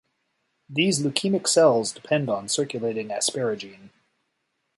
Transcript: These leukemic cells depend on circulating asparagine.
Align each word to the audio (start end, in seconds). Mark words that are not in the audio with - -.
These 0.67 1.03
leukemic 1.03 1.45
cells 1.47 1.91
depend 1.91 2.27
on 2.27 2.47
circulating 2.47 3.09
asparagine. 3.11 3.91